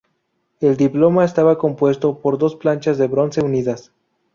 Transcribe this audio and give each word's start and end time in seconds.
El 0.61 0.77
diploma 0.77 1.23
estaba 1.23 1.59
compuesto 1.59 2.17
por 2.17 2.39
dos 2.39 2.55
planchas 2.55 2.97
de 2.97 3.07
bronce 3.07 3.41
unidas. 3.43 3.91